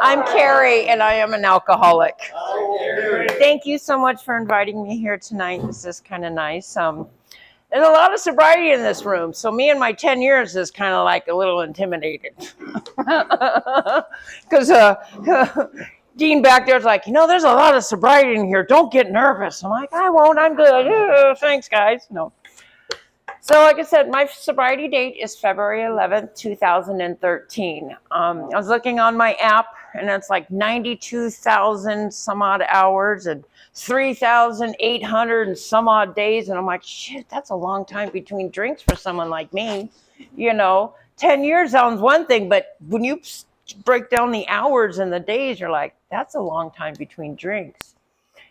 [0.00, 2.14] I'm Kerrie, and I am an alcoholic.
[3.38, 5.60] Thank you so much for inviting me here tonight.
[5.66, 6.76] This is kind of nice.
[6.76, 7.06] Um,
[7.70, 10.70] there's a lot of sobriety in this room, so me and my 10 years is
[10.70, 12.32] kind of like a little intimidated.
[14.42, 14.96] Because uh,
[16.16, 18.64] Dean back there's like, you know, there's a lot of sobriety in here.
[18.64, 19.62] Don't get nervous.
[19.62, 20.38] I'm like, I won't.
[20.38, 21.36] I'm good.
[21.38, 22.06] Thanks, guys.
[22.10, 22.32] No.
[23.42, 27.96] So, like I said, my sobriety date is February 11th, 2013.
[28.10, 33.42] Um, I was looking on my app, and it's like 92,000 some odd hours and
[33.74, 36.50] 3,800 and some odd days.
[36.50, 39.90] And I'm like, shit, that's a long time between drinks for someone like me.
[40.36, 43.22] You know, 10 years sounds one thing, but when you
[43.86, 47.94] break down the hours and the days, you're like, that's a long time between drinks.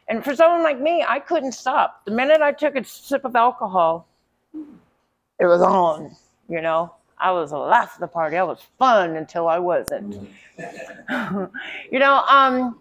[0.08, 2.04] And for someone like me, I couldn't stop.
[2.06, 4.08] The minute I took a sip of alcohol,
[4.54, 6.16] it was on,
[6.48, 6.94] you know.
[7.22, 8.38] I was the life of the party.
[8.38, 10.30] I was fun until I wasn't.
[10.58, 12.80] you know, um,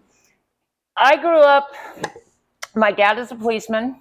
[0.95, 1.69] I grew up,
[2.75, 3.97] my dad is a policeman.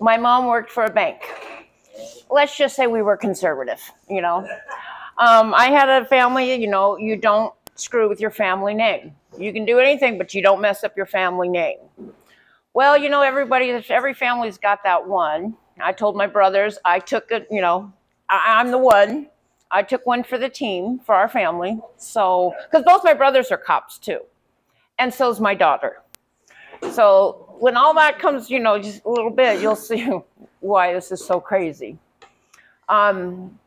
[0.00, 1.22] My mom worked for a bank.
[2.30, 4.48] Let's just say we were conservative, you know.
[5.18, 9.12] Um, I had a family, you know, you don't screw with your family name.
[9.38, 11.78] You can do anything, but you don't mess up your family name.
[12.72, 15.56] Well, you know, everybody, every family's got that one.
[15.82, 17.92] I told my brothers, I took it, you know,
[18.28, 19.28] I, I'm the one.
[19.70, 21.78] I took one for the team, for our family.
[21.96, 24.20] So, because both my brothers are cops too.
[24.98, 26.02] And so's my daughter.
[26.92, 30.08] So, when all that comes, you know, just a little bit, you'll see
[30.60, 31.98] why this is so crazy.
[32.88, 33.58] Um,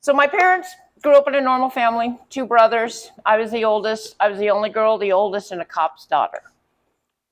[0.00, 0.68] so, my parents
[1.02, 3.10] grew up in a normal family, two brothers.
[3.26, 4.16] I was the oldest.
[4.20, 6.42] I was the only girl, the oldest, and a cop's daughter.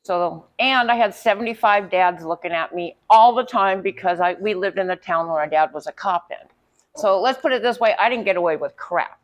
[0.07, 4.55] So, and I had 75 dads looking at me all the time because I, we
[4.55, 6.47] lived in the town where my dad was a cop in.
[6.95, 9.19] So let's put it this way I didn't get away with crap.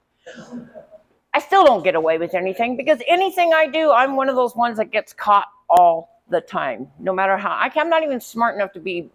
[1.32, 4.56] I still don't get away with anything because anything I do, I'm one of those
[4.56, 7.50] ones that gets caught all the time, no matter how.
[7.50, 9.08] I, I'm not even smart enough to be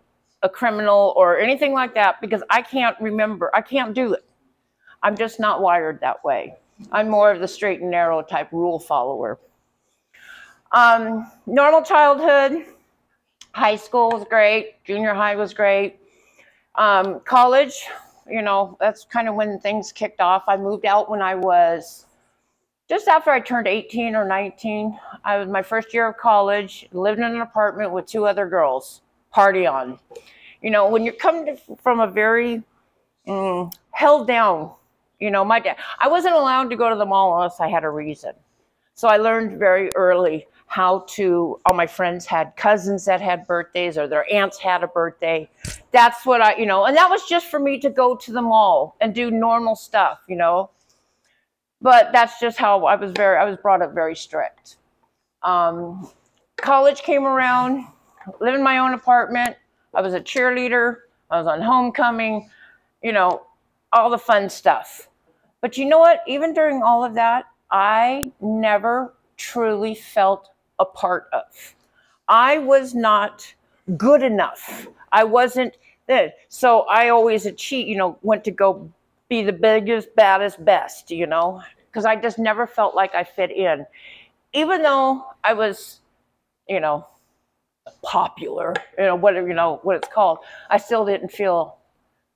[0.44, 3.52] a criminal or anything like that because I can't remember.
[3.54, 4.24] I can't do it.
[5.04, 6.56] I'm just not wired that way.
[6.94, 9.38] I'm more of the straight and narrow type rule follower.
[10.72, 12.66] Um, normal childhood,
[13.54, 16.00] high school was great, junior high was great.
[16.76, 17.86] Um, college,
[18.30, 20.44] you know, that's kind of when things kicked off.
[20.48, 22.06] I moved out when I was
[22.90, 24.98] just after I turned 18 or 19.
[25.24, 29.02] I was my first year of college, lived in an apartment with two other girls,
[29.32, 30.00] party on.
[30.62, 32.64] You know, when you're coming to, from a very
[33.28, 34.72] mm, held down,
[35.20, 37.84] you know, my dad, I wasn't allowed to go to the mall unless I had
[37.84, 38.34] a reason.
[38.98, 43.96] So I learned very early how to, all my friends had cousins that had birthdays
[43.96, 45.48] or their aunts had a birthday.
[45.92, 48.42] That's what I, you know, and that was just for me to go to the
[48.42, 50.72] mall and do normal stuff, you know.
[51.80, 54.78] But that's just how I was very, I was brought up very strict.
[55.44, 56.10] Um,
[56.56, 57.86] college came around,
[58.42, 59.56] lived in my own apartment.
[59.94, 60.96] I was a cheerleader.
[61.30, 62.50] I was on homecoming,
[63.04, 63.44] you know,
[63.94, 65.08] all the fun stuff.
[65.62, 66.22] But you know what?
[66.26, 71.76] Even during all of that, I never truly felt a part of.
[72.28, 73.54] I was not
[73.96, 74.88] good enough.
[75.12, 75.78] I wasn't
[76.08, 76.34] there.
[76.50, 78.90] So I always achieved, you know, went to go
[79.30, 83.52] be the biggest, baddest, best, you know, because I just never felt like I fit
[83.52, 83.86] in.
[84.54, 86.00] Even though I was,
[86.68, 87.06] you know,
[88.04, 90.40] popular, you know, whatever, you know, what it's called,
[90.70, 91.78] I still didn't feel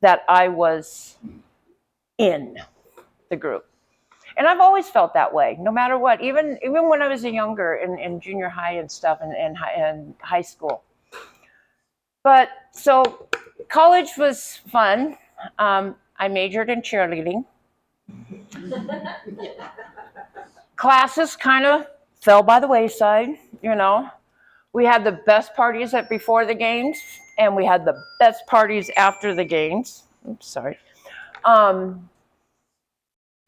[0.01, 1.17] that I was
[2.17, 2.57] in
[3.29, 3.65] the group.
[4.37, 6.21] And I've always felt that way, no matter what.
[6.21, 10.03] Even even when I was younger in, in junior high and stuff, and in, high,
[10.21, 10.83] high school.
[12.23, 13.27] But so
[13.69, 15.17] college was fun.
[15.57, 17.45] Um, I majored in cheerleading.
[20.75, 21.87] Classes kind of
[22.19, 23.29] fell by the wayside,
[23.61, 24.09] you know.
[24.73, 26.97] We had the best parties at before the games,
[27.37, 30.03] and we had the best parties after the games.
[30.29, 30.77] Oops, sorry.
[31.43, 32.09] Um,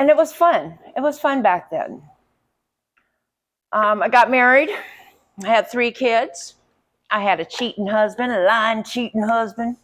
[0.04, 0.78] and it was fun.
[0.98, 2.02] It was fun back then.
[3.72, 4.70] Um, I got married.
[5.42, 6.56] I had three kids.
[7.10, 9.78] I had a cheating husband, a lying, cheating husband.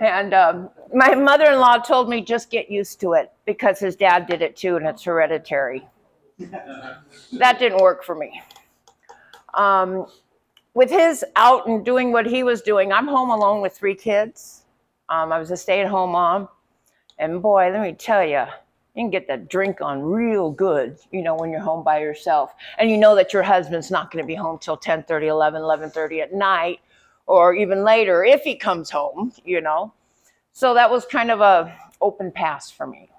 [0.00, 3.96] And um, my mother in law told me just get used to it because his
[3.96, 5.84] dad did it too and it's hereditary.
[6.38, 8.40] that didn't work for me.
[9.54, 10.06] Um,
[10.74, 14.62] with his out and doing what he was doing, I'm home alone with three kids.
[15.08, 16.48] Um, I was a stay at home mom.
[17.18, 18.44] And boy, let me tell you,
[18.96, 22.54] you can get that drink on real good, you know, when you're home by yourself.
[22.78, 25.60] And you know that your husband's not going to be home till 10 30, 11,
[25.60, 26.80] 11 30 at night,
[27.26, 29.92] or even later if he comes home, you know.
[30.52, 33.10] So that was kind of a open pass for me.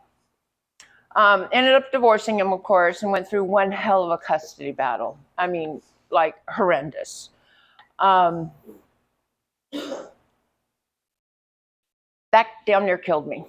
[1.16, 4.72] Um, ended up divorcing him, of course, and went through one hell of a custody
[4.72, 5.20] battle.
[5.38, 7.30] I mean, like horrendous.
[8.00, 8.50] Um,
[12.32, 13.46] that damn near killed me.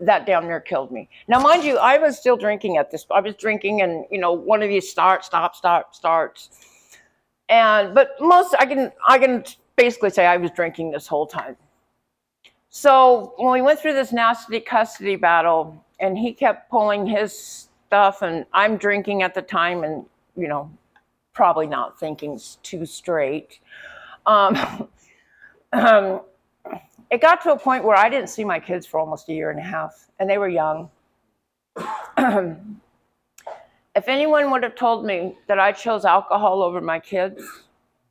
[0.00, 1.08] That damn near killed me.
[1.28, 3.06] Now, mind you, I was still drinking at this.
[3.10, 6.50] I was drinking, and you know, one of these start, stop, start, starts.
[7.48, 9.44] And but most, I can, I can
[9.76, 11.56] basically say I was drinking this whole time.
[12.70, 18.22] So when we went through this nasty custody battle, and he kept pulling his stuff,
[18.22, 20.06] and I'm drinking at the time, and
[20.36, 20.70] you know,
[21.34, 23.58] probably not thinking too straight.
[24.26, 24.88] Um,
[25.72, 26.22] um,
[27.10, 29.50] it got to a point where I didn't see my kids for almost a year
[29.50, 30.90] and a half, and they were young.
[32.16, 37.42] if anyone would have told me that I chose alcohol over my kids,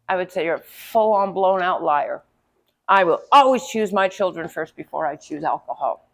[0.09, 2.23] I would say you're a full on blown out liar.
[2.87, 6.09] I will always choose my children first before I choose alcohol.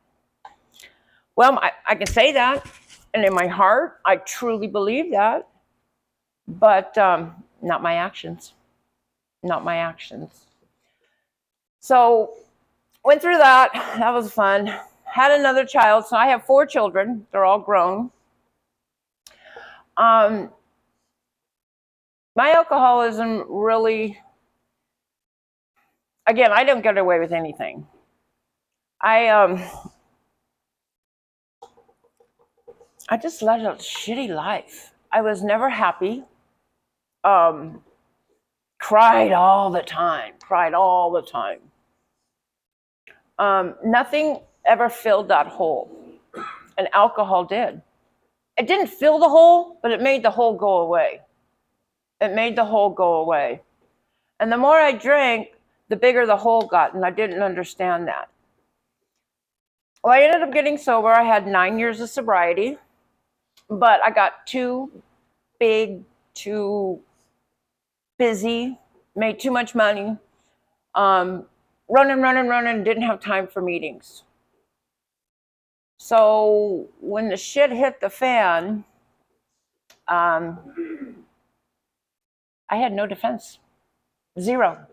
[1.35, 2.65] Well, I, I can say that,
[3.13, 5.47] and in my heart, I truly believe that,
[6.47, 8.53] but um, not my actions.
[9.41, 10.45] Not my actions.
[11.79, 12.33] So,
[13.05, 13.69] went through that.
[13.97, 14.73] That was fun.
[15.05, 16.05] Had another child.
[16.05, 17.25] So, I have four children.
[17.31, 18.11] They're all grown.
[19.95, 20.49] Um,
[22.35, 24.19] my alcoholism really,
[26.27, 27.87] again, I don't get away with anything.
[28.99, 29.61] I, um,
[33.07, 34.93] I just led a shitty life.
[35.11, 36.23] I was never happy.
[37.23, 37.81] Um,
[38.79, 41.59] cried all the time, cried all the time.
[43.37, 45.89] Um, nothing ever filled that hole,
[46.77, 47.81] and alcohol did.
[48.57, 51.21] It didn't fill the hole, but it made the hole go away.
[52.21, 53.61] It made the hole go away.
[54.39, 55.49] And the more I drank,
[55.89, 58.29] the bigger the hole got, and I didn't understand that.
[60.03, 61.09] Well, I ended up getting sober.
[61.09, 62.77] I had nine years of sobriety,
[63.69, 64.91] but I got too
[65.59, 66.03] big,
[66.33, 67.01] too
[68.17, 68.77] busy,
[69.15, 70.17] made too much money,
[70.93, 71.45] um,
[71.89, 74.23] running, running, running, didn't have time for meetings.
[75.97, 78.83] So when the shit hit the fan,
[80.07, 80.59] um,
[82.69, 83.59] I had no defense.
[84.39, 84.85] Zero.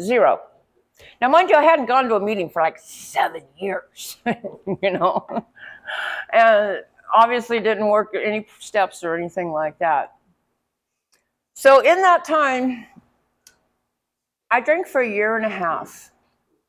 [0.00, 0.40] Zero.
[1.20, 5.26] Now, mind you, I hadn't gone to a meeting for like seven years, you know,
[6.32, 6.78] and
[7.14, 10.14] obviously didn't work any steps or anything like that.
[11.54, 12.86] So, in that time,
[14.50, 16.10] I drank for a year and a half.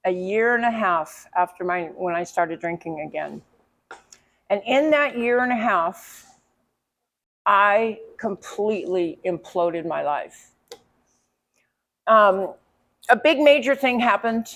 [0.05, 3.41] A year and a half after my when I started drinking again.
[4.49, 6.27] And in that year and a half,
[7.45, 10.51] I completely imploded my life.
[12.07, 12.53] Um,
[13.09, 14.47] a big major thing happened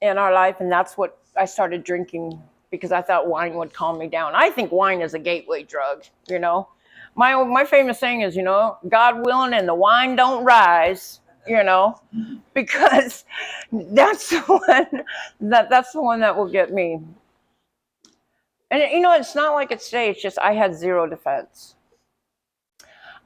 [0.00, 3.98] in our life, and that's what I started drinking because I thought wine would calm
[3.98, 4.34] me down.
[4.34, 6.68] I think wine is a gateway drug, you know.
[7.14, 11.62] My my famous saying is, you know, God willing and the wine don't rise, you
[11.62, 12.00] know,
[12.54, 13.24] because
[13.72, 15.04] that's the one
[15.40, 17.00] that that's the one that will get me.
[18.70, 21.74] And you know, it's not like it's today, it's just I had zero defense.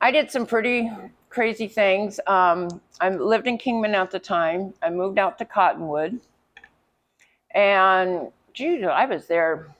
[0.00, 0.90] I did some pretty
[1.30, 2.20] crazy things.
[2.26, 4.74] Um, I lived in Kingman at the time.
[4.82, 6.20] I moved out to Cottonwood.
[7.54, 9.74] And geez, I was there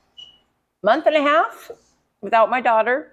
[0.82, 1.70] month and a half
[2.20, 3.11] without my daughter.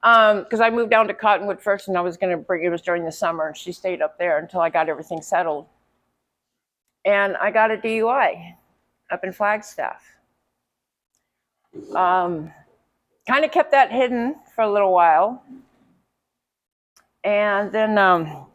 [0.00, 2.82] Because I moved down to Cottonwood first and I was going to bring, it was
[2.82, 5.66] during the summer, and she stayed up there until I got everything settled.
[7.04, 8.54] And I got a DUI
[9.10, 10.02] up in Flagstaff.
[11.94, 12.52] Um,
[13.26, 15.42] kind of kept that hidden for a little while.
[17.24, 18.46] And then um,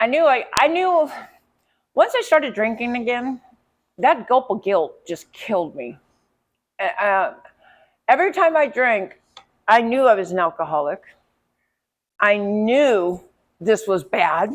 [0.00, 1.10] I knew I, I knew
[1.94, 3.40] once I started drinking again,
[3.98, 5.98] that gulp of guilt just killed me.
[6.80, 7.34] Uh, uh,
[8.08, 9.20] every time I drank,
[9.68, 11.02] I knew I was an alcoholic.
[12.18, 13.22] I knew
[13.60, 14.50] this was bad.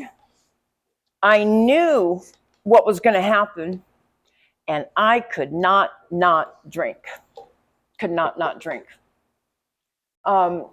[1.22, 2.22] I knew
[2.63, 3.84] what was going to happen,
[4.67, 6.98] and I could not not drink.
[8.00, 8.86] Could not not drink.
[10.25, 10.67] Um,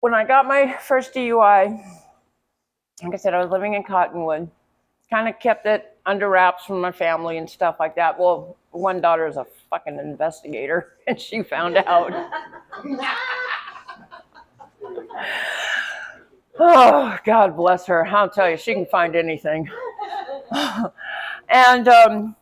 [0.00, 1.80] when I got my first DUI,
[3.02, 4.50] like I said, I was living in Cottonwood.
[5.08, 8.18] Kind of kept it under wraps from my family and stuff like that.
[8.18, 12.12] Well, one daughter is a fucking investigator, and she found out.
[16.58, 18.06] oh, God bless her.
[18.06, 19.68] I'll tell you, she can find anything.
[21.48, 22.36] and um,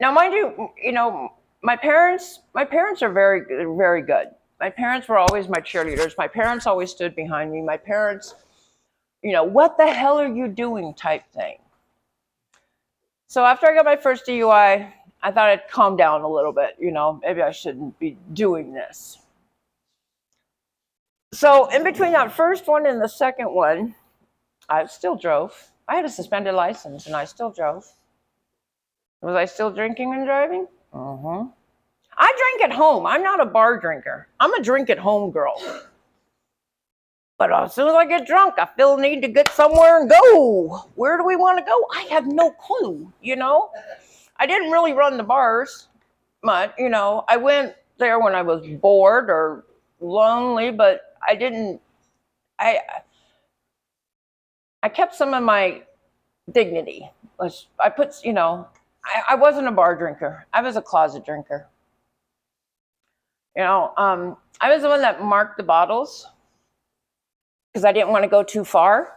[0.00, 3.42] now, mind you, you know, my parents, my parents are very,
[3.76, 4.28] very good.
[4.58, 6.14] My parents were always my cheerleaders.
[6.18, 7.62] My parents always stood behind me.
[7.62, 8.34] My parents
[9.22, 11.58] you know, what the hell are you doing type thing.
[13.30, 14.90] So after I got my first DUI,
[15.22, 18.72] I thought I'd calm down a little bit, you know, maybe I shouldn't be doing
[18.72, 19.18] this.
[21.32, 23.94] So in between that first one and the second one,
[24.68, 25.54] I still drove.
[25.86, 27.86] I had a suspended license and I still drove.
[29.22, 30.66] Was I still drinking and driving?
[30.92, 31.44] Uh-huh.
[32.18, 33.06] I drink at home.
[33.06, 34.26] I'm not a bar drinker.
[34.40, 35.54] I'm a drink at home girl.
[37.40, 40.10] But as soon as I get drunk, I feel the need to get somewhere and
[40.10, 40.84] go.
[40.94, 41.86] Where do we want to go?
[41.90, 43.70] I have no clue, you know?
[44.36, 45.88] I didn't really run the bars
[46.44, 47.24] much, you know.
[47.28, 49.64] I went there when I was bored or
[50.00, 51.80] lonely, but I didn't
[52.58, 52.80] I
[54.82, 55.84] I kept some of my
[56.52, 57.10] dignity.
[57.40, 58.68] I put, you know,
[59.02, 60.46] I, I wasn't a bar drinker.
[60.52, 61.66] I was a closet drinker.
[63.56, 66.26] You know, um, I was the one that marked the bottles
[67.72, 69.16] because I didn't want to go too far.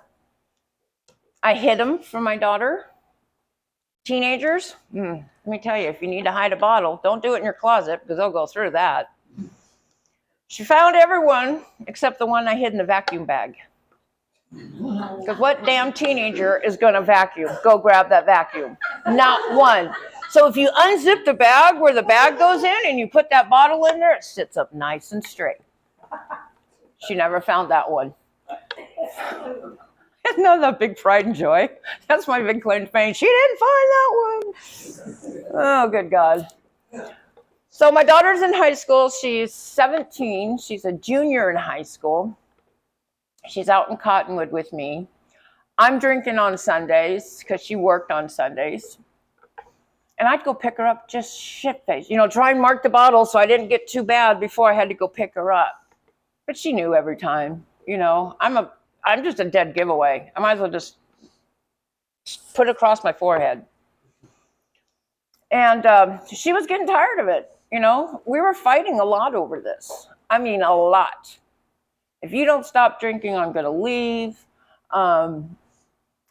[1.42, 2.86] I hid them from my daughter.
[4.06, 7.36] Teenagers, hmm, let me tell you, if you need to hide a bottle, don't do
[7.36, 9.12] it in your closet because they'll go through that.
[10.48, 13.56] She found everyone except the one I hid in the vacuum bag.
[14.52, 17.50] Because what damn teenager is going to vacuum?
[17.64, 18.78] Go grab that vacuum.
[19.08, 19.94] Not one.
[20.30, 23.50] So if you unzip the bag where the bag goes in and you put that
[23.50, 25.58] bottle in there, it sits up nice and straight.
[27.00, 28.14] She never found that one.
[30.30, 31.70] Isn't that big pride and joy?
[32.08, 33.14] That's my big claim to fame.
[33.14, 35.44] She didn't find that one.
[35.56, 36.48] Oh, good God.
[37.70, 39.10] So my daughter's in high school.
[39.10, 40.58] She's 17.
[40.60, 42.38] She's a junior in high school.
[43.48, 45.08] She's out in Cottonwood with me.
[45.78, 49.00] I'm drinking on Sundays because she worked on Sundays.
[50.20, 52.90] And I'd go pick her up just shit faced, you know, try and mark the
[52.90, 55.88] bottle so I didn't get too bad before I had to go pick her up.
[56.46, 58.72] But she knew every time, you know, I'm a,
[59.06, 60.32] I'm just a dead giveaway.
[60.36, 60.98] I might as well just
[62.54, 63.66] put it across my forehead.
[65.52, 68.22] And um, she was getting tired of it, you know.
[68.26, 70.08] We were fighting a lot over this.
[70.30, 71.38] I mean, a lot
[72.24, 74.38] if you don't stop drinking, I'm going to leave.
[74.92, 75.58] Um,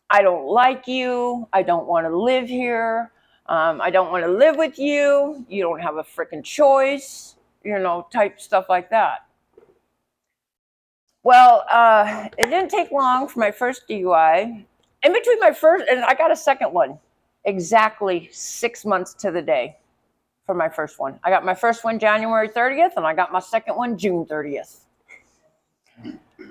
[0.08, 1.46] I don't like you.
[1.52, 3.12] I don't want to live here.
[3.46, 5.44] Um, I don't want to live with you.
[5.48, 9.26] You don't have a freaking choice, you know, type stuff like that.
[11.24, 14.64] Well, uh, it didn't take long for my first DUI.
[15.04, 16.98] In between my first, and I got a second one
[17.44, 19.76] exactly six months to the day
[20.46, 21.18] for my first one.
[21.22, 24.80] I got my first one January 30th, and I got my second one June 30th.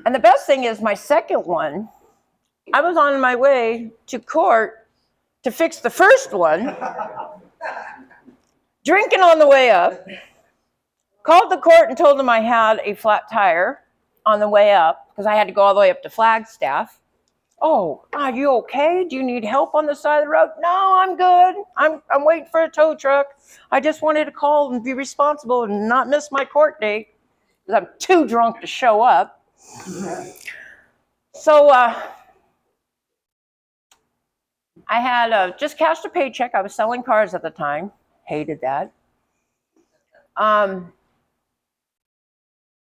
[0.05, 1.89] And the best thing is, my second one,
[2.73, 4.87] I was on my way to court
[5.43, 6.75] to fix the first one,
[8.85, 10.05] drinking on the way up,
[11.23, 13.80] called the court and told them I had a flat tire
[14.25, 16.99] on the way up because I had to go all the way up to Flagstaff.
[17.63, 19.05] Oh, are you okay?
[19.07, 20.49] Do you need help on the side of the road?
[20.59, 21.63] No, I'm good.
[21.77, 23.27] I'm, I'm waiting for a tow truck.
[23.71, 27.09] I just wanted to call and be responsible and not miss my court date
[27.65, 29.43] because I'm too drunk to show up.
[31.35, 32.01] So uh,
[34.87, 36.55] I had uh, just cashed a paycheck.
[36.55, 37.91] I was selling cars at the time.
[38.25, 38.91] Hated that.
[40.35, 40.91] Um,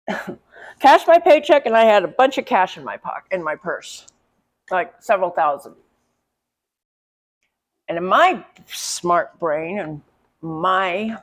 [0.83, 3.55] cashed my paycheck, and I had a bunch of cash in my pocket, in my
[3.55, 4.07] purse,
[4.71, 5.75] like several thousand.
[7.89, 10.03] And in my smart brain and
[10.41, 11.17] my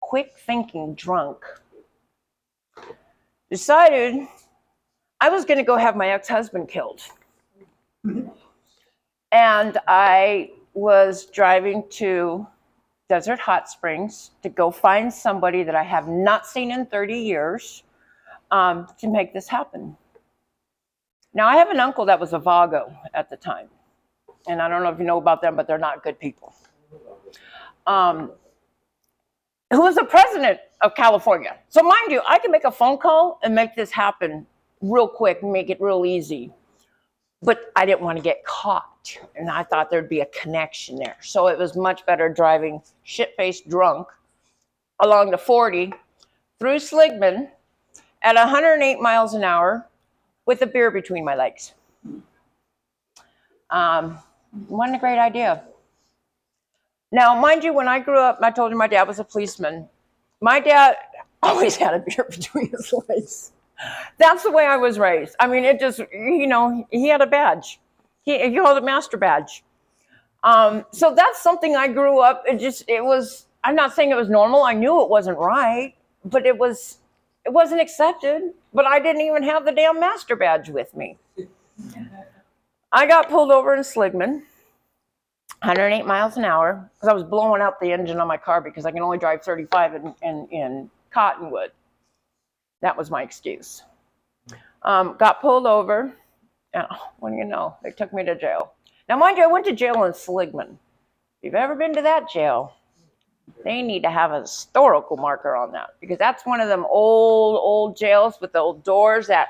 [0.00, 1.38] quick thinking drunk,
[3.50, 4.26] decided
[5.20, 7.02] I was going to go have my ex husband killed.
[8.04, 8.30] Mm-hmm.
[9.30, 12.44] and I was driving to
[13.12, 17.82] Desert Hot Springs to go find somebody that I have not seen in 30 years
[18.50, 19.94] um, to make this happen.
[21.34, 23.68] Now, I have an uncle that was a Vago at the time.
[24.48, 26.54] And I don't know if you know about them, but they're not good people.
[27.86, 28.32] Um,
[29.70, 31.58] who was the president of California.
[31.68, 34.46] So, mind you, I can make a phone call and make this happen
[34.80, 36.50] real quick make it real easy.
[37.42, 38.88] But I didn't want to get caught.
[39.36, 41.16] And I thought there'd be a connection there.
[41.20, 44.08] So, it was much better driving shit faced drunk
[45.00, 45.92] along the 40
[46.58, 47.48] through Seligman
[48.22, 49.88] at 108 miles an hour
[50.46, 51.74] with a beer between my legs.
[53.70, 54.18] Um,
[54.68, 55.64] wasn't a great idea.
[57.10, 59.88] Now, mind you, when I grew up, I told you my dad was a policeman.
[60.40, 60.96] My dad
[61.42, 63.52] always had a beer between his legs.
[64.18, 65.34] That's the way I was raised.
[65.40, 67.80] I mean, it just, you know, he had a badge.
[68.22, 69.64] He, he called it master badge.
[70.44, 72.42] Um, so that's something I grew up.
[72.46, 73.46] It just, it was.
[73.64, 74.62] I'm not saying it was normal.
[74.62, 76.98] I knew it wasn't right, but it was,
[77.44, 81.16] it wasn't accepted, but I didn't even have the damn master badge with me.
[82.90, 84.42] I got pulled over in Seligman,
[85.62, 88.84] 108 miles an hour, because I was blowing out the engine on my car because
[88.84, 91.70] I can only drive 35 in, in, in Cottonwood.
[92.80, 93.82] That was my excuse.
[94.82, 96.12] Um, got pulled over,
[96.74, 97.76] oh, do you know?
[97.82, 98.72] They took me to jail.
[99.08, 100.78] Now, mind you, I went to jail in Seligman.
[101.40, 102.74] If you've ever been to that jail,
[103.64, 107.56] they need to have a historical marker on that because that's one of them old,
[107.56, 109.48] old jails with the old doors that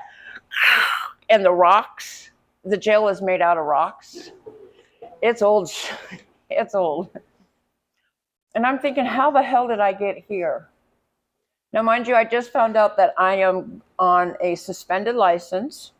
[1.29, 2.31] and the rocks.
[2.63, 4.31] The jail is made out of rocks.
[5.21, 5.71] It's old.
[6.55, 7.09] It's old.
[8.53, 10.69] And I'm thinking, how the hell did I get here?
[11.71, 15.92] Now, mind you, I just found out that I am on a suspended license,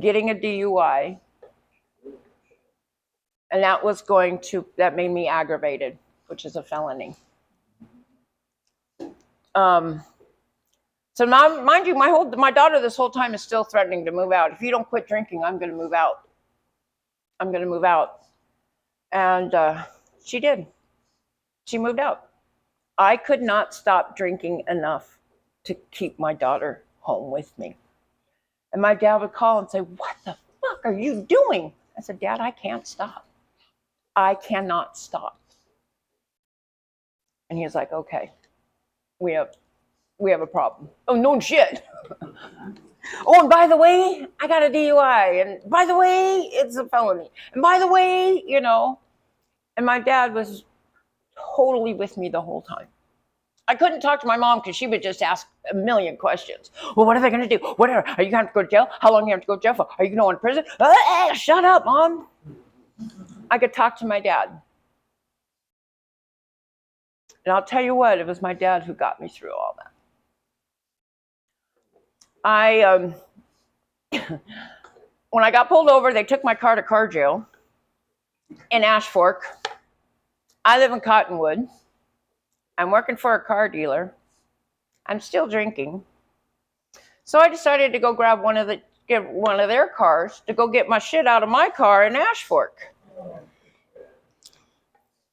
[0.00, 1.18] getting a DUI.
[3.50, 7.14] And that was going to, that made me aggravated, which is a felony.
[9.54, 10.02] Um,
[11.14, 14.10] so now, mind you, my whole my daughter this whole time is still threatening to
[14.10, 14.50] move out.
[14.50, 16.28] If you don't quit drinking, I'm going to move out.
[17.38, 18.22] I'm going to move out,
[19.12, 19.84] and uh,
[20.24, 20.66] she did.
[21.66, 22.30] She moved out.
[22.98, 25.18] I could not stop drinking enough
[25.64, 27.76] to keep my daughter home with me.
[28.74, 32.20] And my dad would call and say, "What the fuck are you doing?" I said,
[32.20, 33.26] "Dad, I can't stop.
[34.16, 35.40] I cannot stop."
[37.50, 38.32] And he's like, "Okay."
[39.20, 39.50] we have
[40.18, 40.88] we have a problem.
[41.08, 41.82] Oh no shit.
[43.26, 46.86] oh, and by the way, I got a DUI, and by the way, it's a
[46.86, 48.98] felony, and by the way, you know,
[49.76, 50.64] and my dad was
[51.56, 52.86] totally with me the whole time.
[53.66, 56.70] I couldn't talk to my mom because she would just ask a million questions.
[56.96, 57.64] Well, what are they going to do?
[57.76, 58.06] Whatever.
[58.18, 58.88] Are you going to go to jail?
[59.00, 59.88] How long do you have to go to jail for?
[59.98, 60.64] Are you going to go in prison?
[60.80, 62.26] Ah, shut up, mom.
[63.50, 64.60] I could talk to my dad.
[67.44, 69.92] And I'll tell you what, it was my dad who got me through all that.
[72.44, 73.14] I, um,
[75.30, 77.46] when I got pulled over, they took my car to car jail
[78.70, 79.44] in Ash Fork.
[80.64, 81.68] I live in Cottonwood.
[82.76, 84.14] I'm working for a car dealer.
[85.06, 86.02] I'm still drinking.
[87.24, 90.54] So I decided to go grab one of the get one of their cars to
[90.54, 92.94] go get my shit out of my car in Ash Fork.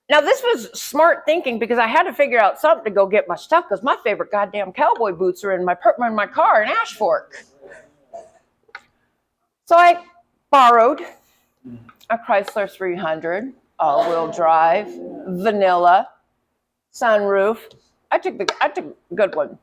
[0.10, 3.30] Now, this was smart thinking because I had to figure out something to go get
[3.30, 6.70] my stuff because my favorite goddamn cowboy boots are in my, in my car in
[6.70, 7.46] Ash Fork.
[9.64, 10.04] So I
[10.50, 11.00] borrowed
[12.10, 14.88] a Chrysler 300, all wheel drive,
[15.28, 16.10] vanilla,
[16.94, 17.58] sunroof.
[18.12, 19.58] I took the I took a good one.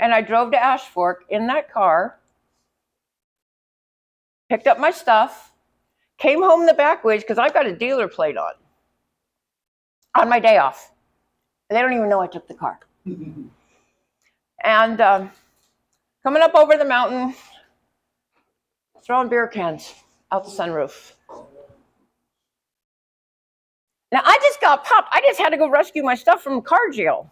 [0.00, 2.20] And I drove to Ash Fork in that car,
[4.48, 5.52] picked up my stuff,
[6.18, 8.52] came home the back ways because I've got a dealer plate on
[10.14, 10.92] on my day off.
[11.68, 12.78] They don't even know I took the car.
[14.64, 15.30] and um,
[16.22, 17.34] coming up over the mountain,
[19.04, 19.94] throwing beer cans
[20.30, 21.12] out the sunroof.
[24.12, 25.08] Now I just got popped.
[25.12, 27.30] I just had to go rescue my stuff from car jail.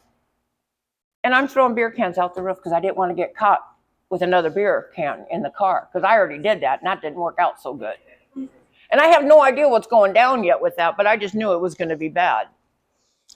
[1.23, 3.61] And I'm throwing beer cans out the roof because I didn't want to get caught
[4.09, 7.19] with another beer can in the car because I already did that and that didn't
[7.19, 7.97] work out so good.
[8.35, 11.53] And I have no idea what's going down yet with that, but I just knew
[11.53, 12.49] it was going to be bad.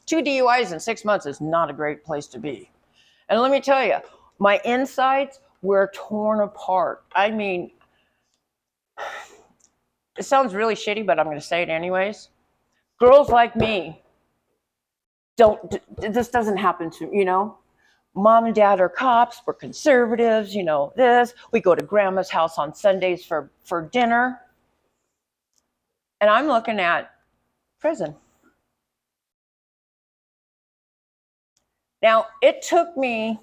[0.06, 2.70] Two DUIs in six months is not a great place to be.
[3.28, 3.98] And let me tell you,
[4.38, 7.04] my insides were torn apart.
[7.14, 7.70] I mean,
[10.18, 12.30] it sounds really shitty, but I'm going to say it anyways.
[12.98, 14.02] Girls like me
[15.36, 17.58] don't, this doesn't happen to, you know?
[18.14, 21.34] Mom and dad are cops, we're conservatives, you know, this.
[21.52, 24.40] We go to grandma's house on Sundays for, for dinner.
[26.20, 27.10] And I'm looking at
[27.80, 28.14] prison.
[32.02, 33.40] Now, it took me,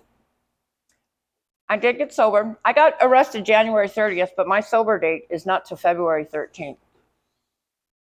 [1.67, 2.57] I did get sober.
[2.63, 6.77] I got arrested January 30th, but my sober date is not till February 13th,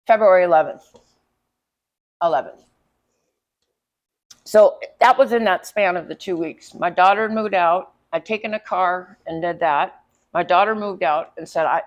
[0.06, 0.84] February 11th.
[2.22, 2.64] 11th.
[4.44, 6.74] So that was in that span of the two weeks.
[6.74, 7.94] My daughter moved out.
[8.12, 10.02] I'd taken a car and did that.
[10.34, 11.82] My daughter moved out and said, I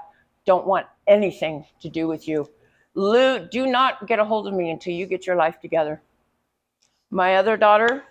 [0.47, 2.49] don't want anything to do with you.
[2.95, 6.01] Lou, do not get a hold of me until you get your life together.
[7.11, 8.05] My other daughter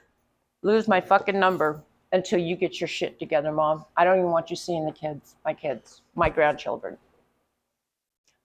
[0.64, 1.82] lose my fucking number
[2.12, 3.86] until you get your shit together, mom.
[3.96, 6.98] I don't even want you seeing the kids, my kids, my grandchildren.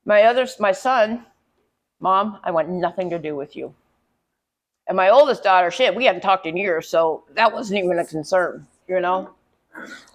[0.04, 1.26] My other, my son,
[2.00, 3.74] mom, I want nothing to do with you.
[4.88, 8.04] And my oldest daughter, shit, we hadn't talked in years, so that wasn't even a
[8.04, 9.30] concern, you know,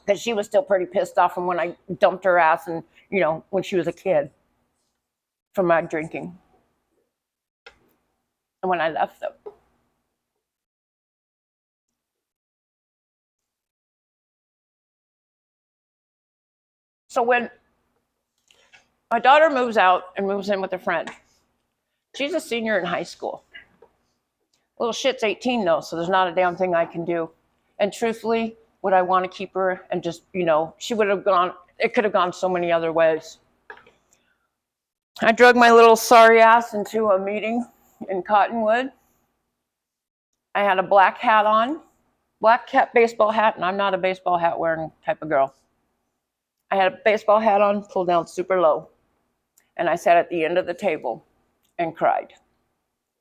[0.05, 3.19] because she was still pretty pissed off from when I dumped her ass and, you
[3.19, 4.29] know, when she was a kid
[5.53, 6.37] from my drinking.
[8.63, 9.31] And when I left them.
[17.09, 17.49] So when
[19.11, 21.09] my daughter moves out and moves in with a friend,
[22.15, 23.43] she's a senior in high school.
[24.79, 27.29] Little shit's 18 though, so there's not a damn thing I can do.
[27.79, 31.23] And truthfully, would I want to keep her and just, you know, she would have
[31.23, 33.37] gone, it could have gone so many other ways.
[35.21, 37.63] I drug my little sorry ass into a meeting
[38.09, 38.91] in Cottonwood.
[40.55, 41.79] I had a black hat on,
[42.39, 45.53] black cap baseball hat, and I'm not a baseball hat wearing type of girl.
[46.71, 48.89] I had a baseball hat on, pulled down super low,
[49.77, 51.23] and I sat at the end of the table
[51.77, 52.33] and cried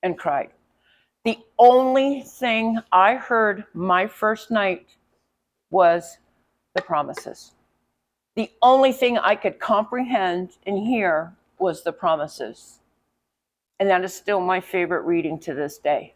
[0.03, 0.51] and cried.
[1.25, 4.87] The only thing I heard my first night
[5.71, 6.19] was
[6.75, 7.53] the promises.
[8.37, 12.79] The only thing I could comprehend and hear was the promises.
[13.79, 16.15] And that is still my favorite reading to this day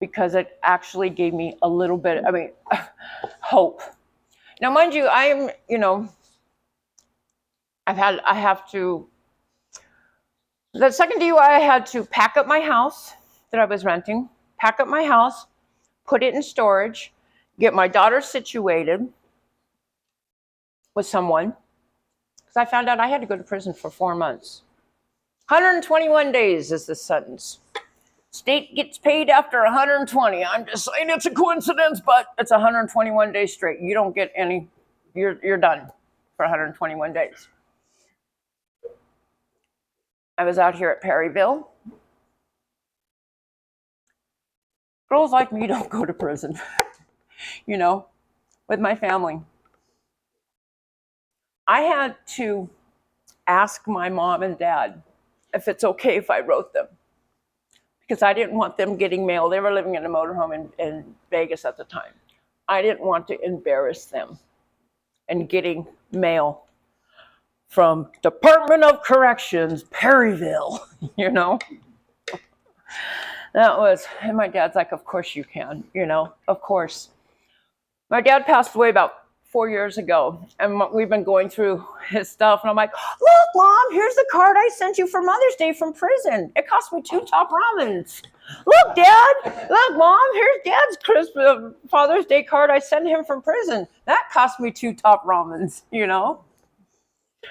[0.00, 2.50] because it actually gave me a little bit, I mean,
[3.40, 3.82] hope.
[4.60, 6.08] Now, mind you, I am, you know,
[7.86, 9.06] I've had, I have to,
[10.72, 13.14] the second DUI, I had to pack up my house
[13.50, 14.28] that I was renting,
[14.58, 15.46] pack up my house,
[16.06, 17.12] put it in storage,
[17.58, 19.08] get my daughter situated
[20.94, 21.54] with someone,
[22.36, 24.62] because I found out I had to go to prison for four months.
[25.48, 27.58] 121 days is the sentence.
[28.30, 30.44] State gets paid after 120.
[30.44, 33.80] I'm just saying it's a coincidence, but it's 121 days straight.
[33.80, 34.68] You don't get any,
[35.14, 35.90] you're, you're done
[36.36, 37.48] for 121 days.
[40.40, 41.68] I was out here at Perryville.
[45.10, 46.58] Girls like me don't go to prison,
[47.66, 48.06] you know,
[48.66, 49.42] with my family.
[51.68, 52.70] I had to
[53.46, 55.02] ask my mom and dad
[55.52, 56.86] if it's okay if I wrote them
[58.00, 59.50] because I didn't want them getting mail.
[59.50, 62.14] They were living in a motorhome in, in Vegas at the time.
[62.66, 64.38] I didn't want to embarrass them
[65.28, 66.64] and getting mail
[67.70, 71.58] from Department of Corrections, Perryville, you know.
[73.54, 77.08] That was, and my dad's like, Of course you can, you know, of course.
[78.10, 82.60] My dad passed away about four years ago, and we've been going through his stuff.
[82.62, 85.92] And I'm like, look, mom, here's the card I sent you for Mother's Day from
[85.92, 86.52] prison.
[86.56, 88.22] It cost me two top ramens.
[88.66, 93.86] Look, Dad, look, Mom, here's Dad's Christmas Father's Day card I sent him from prison.
[94.06, 96.42] That cost me two top ramens, you know.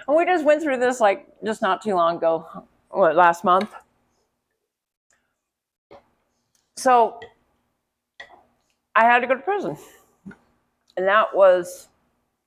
[0.08, 2.46] And we just went through this like just not too long ago,
[2.90, 3.72] what, last month.
[6.78, 7.20] So
[8.96, 9.78] I had to go to prison.
[10.98, 11.88] And that was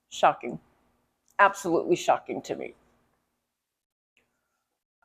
[0.09, 0.59] shocking,
[1.39, 2.75] absolutely shocking to me.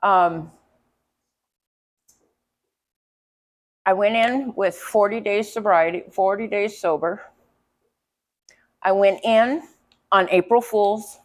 [0.02, 0.52] Um,
[3.86, 7.22] I went in with 40 days sobriety, 40 days sober.
[8.82, 9.62] I went in
[10.12, 11.18] on April Fool's.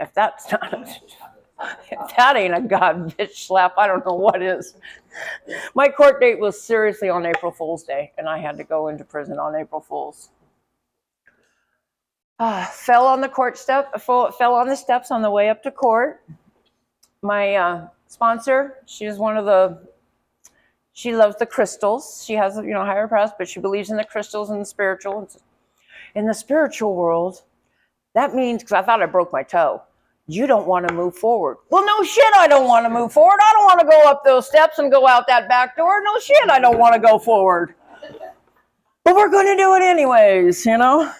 [0.00, 0.88] If that's not,
[1.90, 4.74] if that ain't a god bitch slap, I don't know what is.
[5.74, 9.04] My court date was seriously on April Fool's Day, and I had to go into
[9.04, 10.30] prison on April Fool's
[12.40, 15.62] uh, fell on the court step, fell, fell on the steps on the way up
[15.62, 16.24] to court.
[17.22, 19.86] My uh, sponsor, she's one of the,
[20.94, 22.24] she loves the crystals.
[22.26, 25.28] She has, you know, higher press, but she believes in the crystals and the spiritual.
[26.14, 27.42] In the spiritual world,
[28.14, 29.82] that means, because I thought I broke my toe,
[30.32, 31.56] you don't want to move forward.
[31.70, 33.38] Well, no shit, I don't want to move forward.
[33.42, 36.00] I don't want to go up those steps and go out that back door.
[36.04, 37.74] No shit, I don't want to go forward.
[39.04, 41.12] But we're going to do it anyways, you know?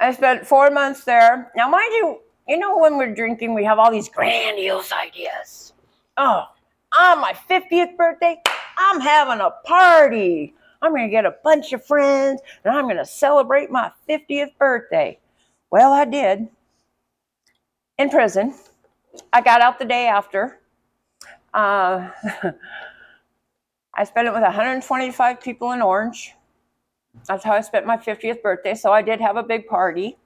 [0.00, 1.52] I spent four months there.
[1.54, 5.72] Now, mind you, you know, when we're drinking, we have all these grandiose ideas.
[6.16, 6.46] Oh,
[6.98, 8.42] on my 50th birthday,
[8.76, 10.54] I'm having a party.
[10.82, 14.56] I'm going to get a bunch of friends and I'm going to celebrate my 50th
[14.58, 15.18] birthday.
[15.70, 16.48] Well, I did
[18.00, 18.54] in prison.
[19.32, 20.58] I got out the day after.
[21.52, 22.08] Uh,
[23.94, 26.32] I spent it with 125 people in Orange.
[27.26, 28.74] That's how I spent my 50th birthday.
[28.74, 30.16] So I did have a big party.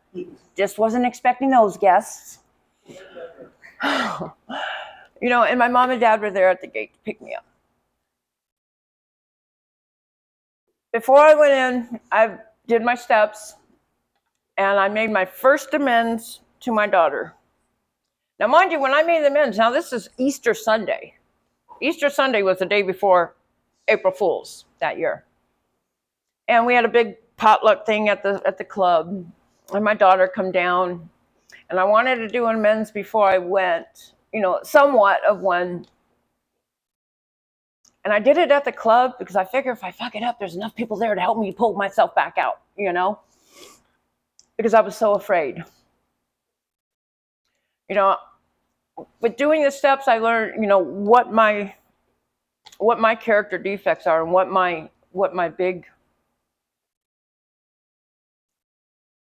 [0.56, 2.38] Just wasn't expecting those guests.
[2.86, 3.00] you
[5.22, 7.44] know, and my mom and dad were there at the gate to pick me up.
[10.92, 12.36] Before I went in, I
[12.68, 13.56] did my steps
[14.56, 17.34] and I made my first amends to my daughter.
[18.40, 21.14] Now, mind you, when I made the amends, now this is Easter Sunday.
[21.80, 23.36] Easter Sunday was the day before
[23.88, 25.24] April Fool's that year.
[26.48, 29.24] And we had a big potluck thing at the at the club.
[29.72, 31.08] And my daughter come down
[31.70, 35.86] and i wanted to do an amends before i went you know somewhat of one.
[38.04, 40.38] And i did it at the club because i figure if i fuck it up
[40.38, 43.18] there's enough people there to help me pull myself back out you know?
[44.56, 45.64] Because i was so afraid
[47.88, 48.16] You know,
[49.20, 51.74] with doing the steps, I learned, you know, what my
[52.78, 55.86] what my character defects are and what my what my big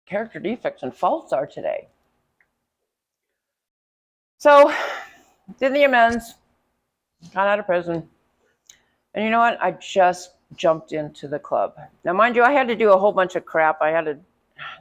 [0.06, 1.88] character defects and faults are today.
[4.38, 4.74] So,
[5.60, 6.36] did the amends,
[7.34, 8.08] got out of prison,
[9.14, 9.62] and you know what?
[9.62, 11.76] I just jumped into the club.
[12.04, 13.82] Now, mind you, I had to do a whole bunch of crap.
[13.82, 14.18] I had to,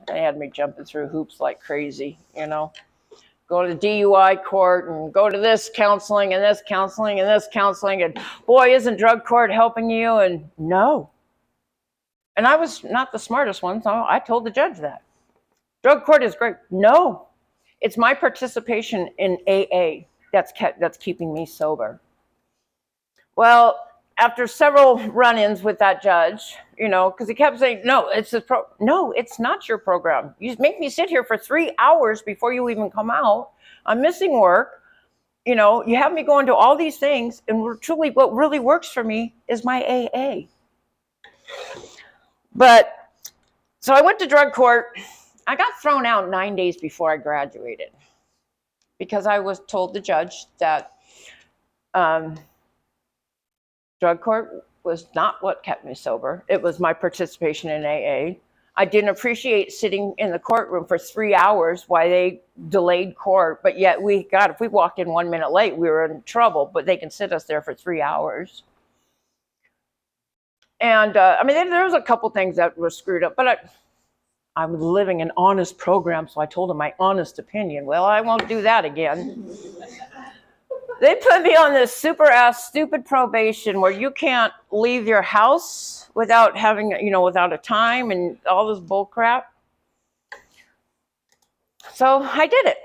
[0.09, 2.73] they had me jumping through hoops like crazy, you know
[3.53, 7.49] go to the DUI court and go to this counseling and this counseling and this
[7.53, 8.03] counseling.
[8.03, 10.17] And boy, isn't drug court helping you?
[10.17, 11.11] And no.
[12.39, 15.03] And I was not the smartest one, so I told the judge that.
[15.83, 16.57] Drug court is great.
[16.71, 17.29] No,
[17.83, 22.01] it's my participation in AA that's kept, that's keeping me sober.
[23.37, 23.79] Well,
[24.23, 28.41] after several run-ins with that judge, you know, because he kept saying, "No, it's a
[28.41, 28.65] pro.
[28.79, 30.33] No, it's not your program.
[30.39, 33.51] You make me sit here for three hours before you even come out.
[33.85, 34.81] I'm missing work.
[35.45, 38.89] You know, you have me going to all these things, and truly, what really works
[38.93, 40.47] for me is my AA.
[42.55, 42.93] But
[43.81, 44.97] so I went to drug court.
[45.49, 47.91] I got thrown out nine days before I graduated
[48.99, 50.93] because I was told the judge that."
[51.95, 52.39] Um,
[54.03, 56.43] drug court was not what kept me sober.
[56.49, 58.37] It was my participation in AA.
[58.75, 63.79] I didn't appreciate sitting in the courtroom for three hours while they delayed court, but
[63.79, 66.85] yet we, God, if we walked in one minute late, we were in trouble, but
[66.85, 68.65] they can sit us there for three hours.
[70.81, 73.57] And uh, I mean, there was a couple things that were screwed up, but I,
[74.57, 77.87] I'm living an honest program, so I told them my honest opinion.
[77.87, 79.49] Well, I won't do that again.
[81.03, 86.09] They put me on this super ass stupid probation where you can't leave your house
[86.15, 89.53] without having, you know, without a time and all this bull crap.
[91.93, 92.77] So I did it.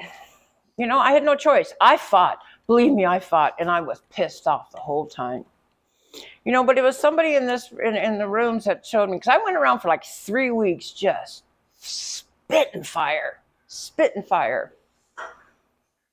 [0.78, 1.76] You know, I had no choice.
[1.80, 2.40] I fought.
[2.66, 5.46] Believe me, I fought, and I was pissed off the whole time.
[6.44, 9.18] You know, but it was somebody in this in, in the rooms that showed me
[9.18, 11.44] because I went around for like three weeks just
[11.80, 14.74] spitting fire, spitting fire.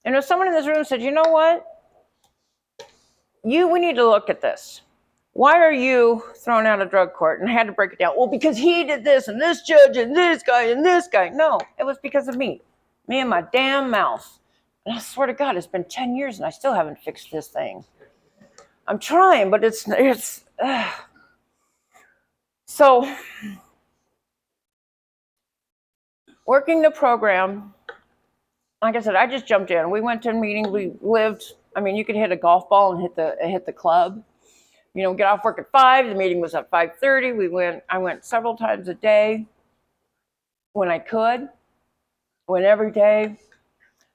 [0.04, 1.73] And was someone in this room said, "You know what?
[3.44, 4.80] You we need to look at this.
[5.34, 7.40] Why are you thrown out of drug court?
[7.40, 8.14] And I had to break it down.
[8.16, 11.28] Well, because he did this and this judge and this guy and this guy.
[11.28, 12.62] No, it was because of me.
[13.08, 14.38] Me and my damn mouth.
[14.86, 17.48] And I swear to God, it's been 10 years and I still haven't fixed this
[17.48, 17.84] thing.
[18.86, 20.90] I'm trying, but it's it's uh.
[22.66, 23.16] so
[26.46, 27.72] working the program.
[28.82, 29.90] Like I said, I just jumped in.
[29.90, 30.70] We went to a meeting.
[30.70, 33.72] We lived I mean, you could hit a golf ball and hit the hit the
[33.72, 34.22] club.
[34.94, 36.06] You know, get off work at five.
[36.06, 37.32] The meeting was at five thirty.
[37.32, 37.82] We went.
[37.88, 39.46] I went several times a day
[40.72, 41.48] when I could.
[42.46, 43.36] Went every day.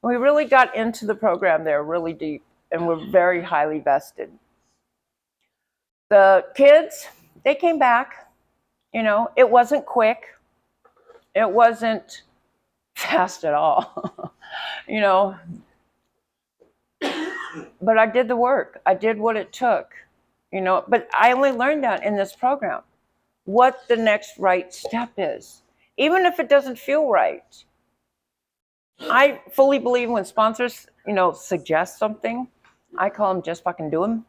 [0.02, 4.32] We really got into the program there really deep, and we're very highly vested.
[6.10, 7.08] The kids,
[7.44, 8.30] they came back.
[8.94, 10.24] You know, it wasn't quick.
[11.36, 12.24] It wasn't
[12.96, 14.34] fast at all.
[14.88, 15.36] you know,
[17.82, 18.82] but I did the work.
[18.86, 19.94] I did what it took,
[20.52, 20.84] you know.
[20.88, 22.82] But I only learned that in this program,
[23.46, 25.64] what the next right step is,
[25.98, 27.66] even if it doesn't feel right.
[29.02, 32.48] I fully believe when sponsors, you know, suggest something,
[32.98, 34.26] I call them just fucking do them,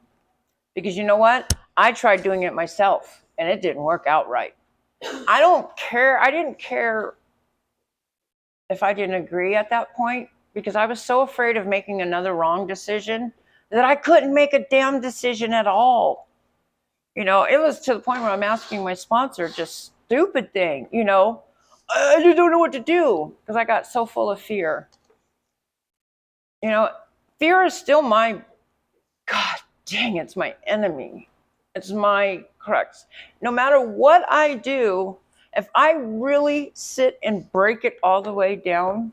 [0.75, 1.53] because you know what?
[1.77, 4.55] I tried doing it myself, and it didn't work out right.
[5.27, 6.21] I don't care.
[6.21, 7.15] I didn't care
[8.69, 12.35] if I didn't agree at that point because I was so afraid of making another
[12.35, 13.33] wrong decision
[13.71, 16.29] that I couldn't make a damn decision at all.
[17.15, 20.89] You know, it was to the point where I'm asking my sponsor just stupid thing,
[20.91, 21.43] you know,
[21.89, 24.89] I just don't know what to do because I got so full of fear.
[26.63, 26.91] You know,
[27.39, 28.43] fear is still my,
[29.27, 31.29] God dang, it's my enemy.
[31.75, 33.07] It's my crux.
[33.41, 35.17] No matter what I do,
[35.57, 39.13] if I really sit and break it all the way down,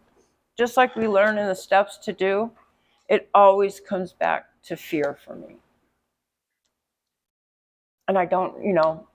[0.57, 2.51] just like we learn in the steps to do,
[3.07, 5.57] it always comes back to fear for me.
[8.07, 9.07] And I don't, you know,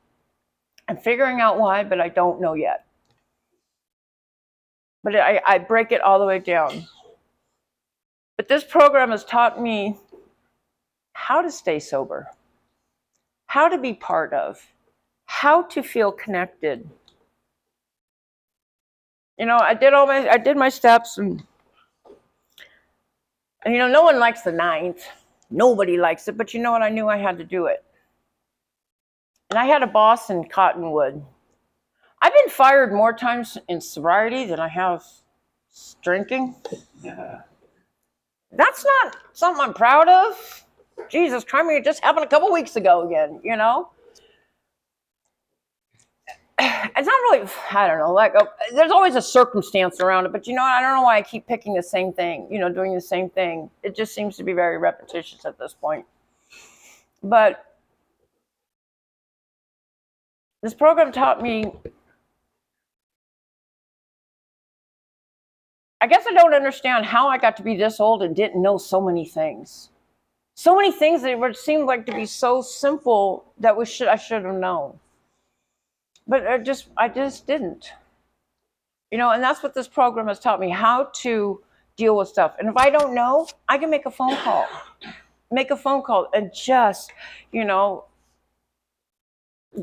[0.88, 2.84] I'm figuring out why, but I don't know yet.
[5.02, 6.86] But I, I break it all the way down.
[8.36, 9.98] But this program has taught me
[11.12, 12.28] how to stay sober,
[13.46, 14.60] how to be part of,
[15.26, 16.88] how to feel connected
[19.38, 21.42] you know, I did all my, I did my steps and,
[23.64, 25.04] and, you know, no one likes the ninth.
[25.50, 26.82] Nobody likes it, but you know what?
[26.82, 27.84] I knew I had to do it.
[29.50, 31.22] And I had a boss in Cottonwood.
[32.22, 35.04] I've been fired more times in sobriety than I have
[36.02, 36.54] drinking.
[37.02, 37.40] Yeah.
[38.52, 40.64] that's not something I'm proud of.
[41.08, 43.90] Jesus Christ, it just happened a couple weeks ago again, you know?
[46.96, 48.44] It's not really, I don't know, like, uh,
[48.74, 50.62] there's always a circumstance around it, but you know?
[50.62, 53.28] I don't know why I keep picking the same thing, you know, doing the same
[53.30, 53.70] thing.
[53.82, 56.04] It just seems to be very repetitious at this point.
[57.22, 57.64] But
[60.62, 61.72] this program taught me
[66.02, 68.76] I guess I don't understand how I got to be this old and didn't know
[68.76, 69.90] so many things.
[70.56, 74.16] So many things that would seem like to be so simple that we should I
[74.16, 74.98] should have known.
[76.26, 77.92] But I just I just didn't.
[79.10, 81.60] You know, and that's what this program has taught me how to
[81.96, 82.54] deal with stuff.
[82.58, 84.66] And if I don't know, I can make a phone call.
[85.50, 87.12] Make a phone call and just,
[87.52, 88.06] you know,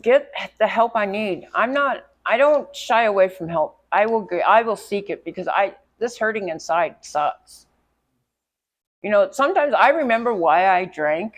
[0.02, 1.48] get the help I need.
[1.54, 3.80] I'm not I don't shy away from help.
[3.92, 7.68] I will I will seek it because I this hurting inside sucks.
[9.04, 11.34] You know, sometimes I remember why I drank.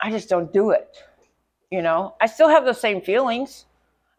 [0.00, 1.02] I just don't do it.
[1.70, 3.66] You know, I still have the same feelings.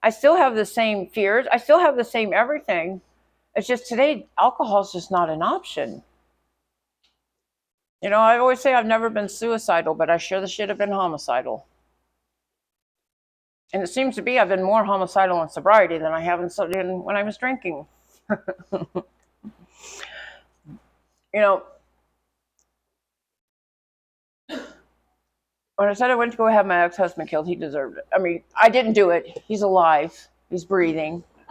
[0.03, 1.47] I still have the same fears.
[1.51, 3.01] I still have the same everything.
[3.55, 6.03] It's just today, alcohol is just not an option.
[8.01, 10.77] You know, I always say I've never been suicidal, but I sure the shit have
[10.77, 11.65] been homicidal.
[13.73, 17.03] And it seems to be I've been more homicidal in sobriety than I have in,
[17.03, 17.85] when I was drinking.
[18.71, 19.03] you
[21.33, 21.63] know,
[25.77, 28.07] when I said I went to go have my ex husband killed, he deserved it.
[28.13, 29.41] I mean, I didn't do it.
[29.47, 31.23] He's alive, he's breathing.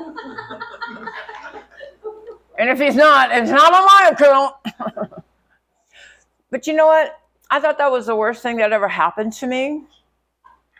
[2.58, 4.54] and if he's not, it's not on my account.
[6.50, 7.18] but you know what?
[7.50, 9.84] I thought that was the worst thing that ever happened to me.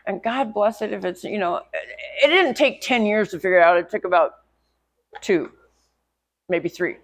[0.05, 1.61] And God bless it if it's, you know,
[2.23, 3.77] it didn't take 10 years to figure it out.
[3.77, 4.35] It took about
[5.21, 5.51] two
[6.49, 6.97] maybe three,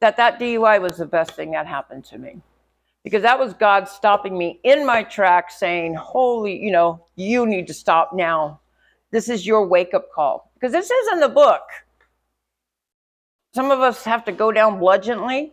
[0.00, 2.40] that that DUI was the best thing that happened to me.
[3.04, 7.66] Because that was God stopping me in my tracks saying, Holy, you know, you need
[7.66, 8.60] to stop now.
[9.10, 10.50] This is your wake up call.
[10.54, 11.62] Because this is in the book.
[13.54, 15.52] Some of us have to go down bludgeonly.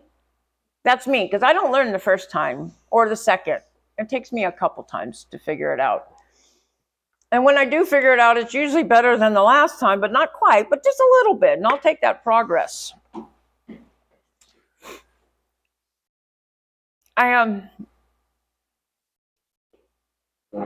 [0.84, 3.60] That's me, because I don't learn the first time or the second.
[4.00, 6.08] It takes me a couple times to figure it out.
[7.32, 10.12] And when I do figure it out, it's usually better than the last time, but
[10.12, 11.58] not quite, but just a little bit.
[11.58, 12.94] And I'll take that progress.
[17.17, 17.69] I um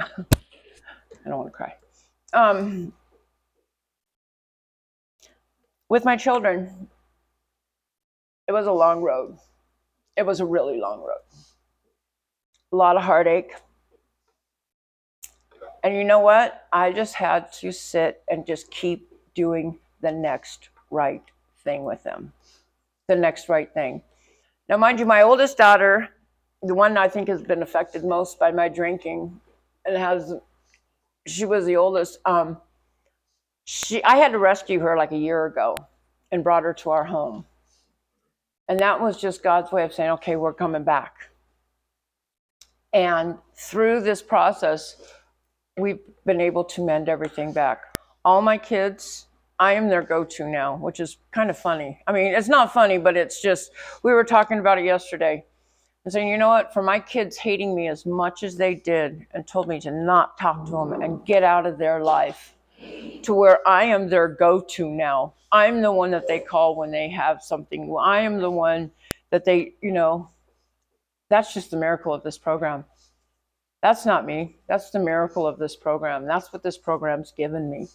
[0.00, 1.74] I don't want to cry.
[2.32, 2.92] Um,
[5.88, 6.88] with my children,
[8.48, 9.38] it was a long road
[10.20, 11.22] it was a really long road.
[12.72, 13.52] A lot of heartache.
[15.82, 16.66] And you know what?
[16.72, 21.22] I just had to sit and just keep doing the next right
[21.64, 22.32] thing with them.
[23.08, 24.02] The next right thing.
[24.68, 26.08] Now, mind you, my oldest daughter,
[26.62, 29.40] the one I think has been affected most by my drinking,
[29.84, 30.34] and has,
[31.26, 32.18] she was the oldest.
[32.24, 32.58] Um,
[33.64, 35.76] she, I had to rescue her like a year ago
[36.30, 37.44] and brought her to our home.
[38.68, 41.30] And that was just God's way of saying, okay, we're coming back.
[42.92, 44.96] And through this process,
[45.76, 47.82] we've been able to mend everything back.
[48.24, 49.26] All my kids,
[49.60, 52.00] I am their go to now, which is kind of funny.
[52.06, 55.44] I mean, it's not funny, but it's just, we were talking about it yesterday
[56.04, 59.26] and saying, you know what, for my kids hating me as much as they did
[59.32, 62.54] and told me to not talk to them and get out of their life,
[63.22, 65.34] to where I am their go to now.
[65.52, 67.94] I'm the one that they call when they have something.
[68.00, 68.90] I am the one
[69.28, 70.30] that they, you know,
[71.28, 72.86] that's just the miracle of this program.
[73.82, 74.56] That's not me.
[74.68, 76.24] That's the miracle of this program.
[76.24, 77.88] That's what this program's given me.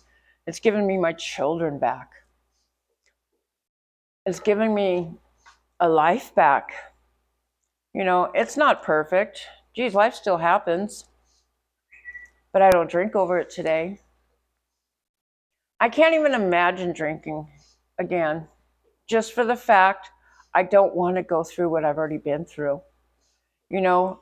[0.47, 2.11] It's given me my children back.
[4.25, 5.11] It's given me
[5.79, 6.71] a life back.
[7.93, 9.41] You know, it's not perfect.
[9.75, 11.05] Geez, life still happens.
[12.53, 13.99] But I don't drink over it today.
[15.79, 17.47] I can't even imagine drinking
[17.99, 18.47] again,
[19.07, 20.09] just for the fact
[20.53, 22.81] I don't want to go through what I've already been through.
[23.69, 24.21] You know,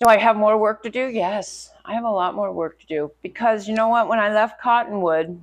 [0.00, 1.08] do I have more work to do?
[1.08, 4.08] Yes, I have a lot more work to do because you know what?
[4.08, 5.40] When I left Cottonwood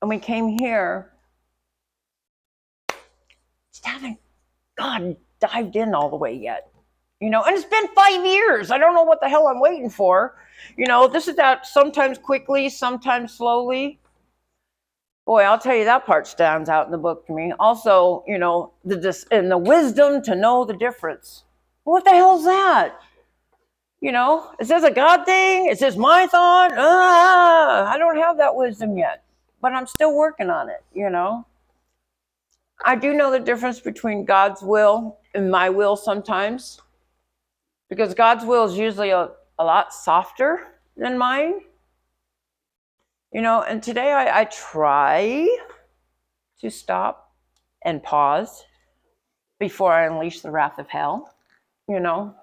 [0.00, 1.12] and we came here,
[3.84, 4.18] haven't
[4.76, 6.68] God dived in all the way yet.
[7.20, 8.70] You know, and it's been five years.
[8.70, 10.36] I don't know what the hell I'm waiting for.
[10.76, 14.00] You know, this is that sometimes quickly, sometimes slowly.
[15.24, 17.52] Boy, I'll tell you that part stands out in the book to me.
[17.60, 21.44] Also, you know, the dis- and the wisdom to know the difference.
[21.84, 22.98] What the hell's that?
[24.02, 25.68] You know, is this a God thing?
[25.68, 26.72] Is this my thought?
[26.76, 29.22] Ah, I don't have that wisdom yet,
[29.60, 31.46] but I'm still working on it, you know.
[32.84, 36.80] I do know the difference between God's will and my will sometimes
[37.88, 39.30] because God's will is usually a,
[39.60, 41.60] a lot softer than mine.
[43.32, 45.48] You know, and today I, I try
[46.60, 47.32] to stop
[47.84, 48.64] and pause
[49.60, 51.32] before I unleash the wrath of hell,
[51.88, 52.34] you know.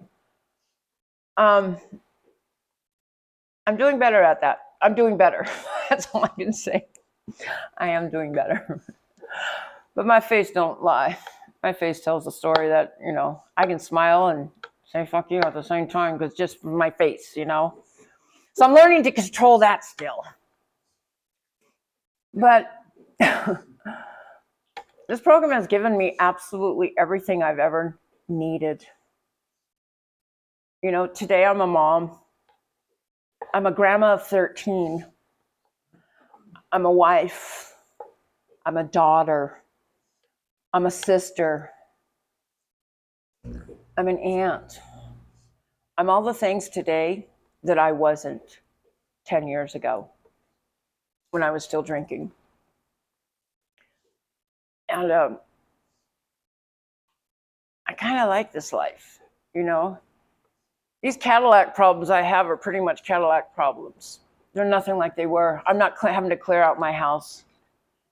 [1.40, 1.78] Um,
[3.66, 4.60] I'm doing better at that.
[4.82, 5.48] I'm doing better.
[5.90, 6.86] That's all I can say.
[7.78, 8.82] I am doing better.
[9.96, 11.18] but my face don't lie.
[11.64, 14.50] My face tells the story that, you know, I can smile and
[14.86, 17.84] say fuck you at the same time because just my face, you know.
[18.54, 20.26] So I'm learning to control that still.
[22.34, 22.70] But
[25.08, 28.86] this program has given me absolutely everything I've ever needed.
[30.82, 32.18] You know, today I'm a mom.
[33.54, 35.06] I'm a grandma of 13.
[36.72, 37.74] I'm a wife.
[38.66, 39.62] I'm a daughter.
[40.72, 41.72] I'm a sister.
[43.98, 44.80] I'm an aunt.
[45.98, 47.28] I'm all the things today
[47.64, 48.62] that I wasn't
[49.26, 50.10] 10 years ago
[51.32, 52.32] when I was still drinking.
[54.88, 55.40] And um,
[57.86, 59.20] I kind of like this life,
[59.54, 59.98] you know.
[61.02, 64.20] These Cadillac problems I have are pretty much Cadillac problems.
[64.54, 65.62] They're nothing like they were.
[65.66, 67.46] I'm not having to clear out my house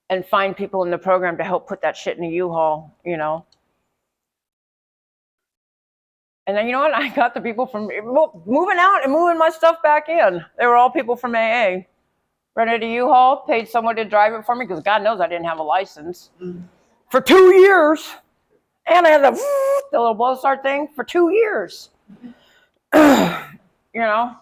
[0.10, 3.18] and find people in the program to help put that shit in a U-Haul, you
[3.18, 3.46] know.
[6.46, 6.94] And then you know what?
[6.96, 7.90] I got the people from
[8.46, 10.44] moving out and moving my stuff back in.
[10.58, 11.80] They were all people from AA.
[12.56, 15.46] Rented a U-Haul, paid someone to drive it for me because God knows I didn't
[15.46, 16.64] have a license mm.
[17.12, 18.10] for two years.
[18.88, 19.32] And I had the,
[19.92, 21.90] the little blow start thing for two years.
[22.12, 22.32] Mm-hmm.
[22.94, 24.36] you know,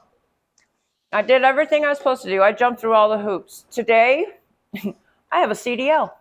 [1.12, 2.44] I did everything I was supposed to do.
[2.44, 3.66] I jumped through all the hoops.
[3.72, 4.26] Today,
[5.32, 6.12] I have a CDL.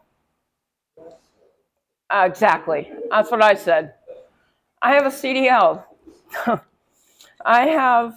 [2.11, 2.93] Uh, exactly.
[3.11, 3.95] That's what I said.
[4.81, 5.85] I have a CDL.
[7.45, 8.15] I have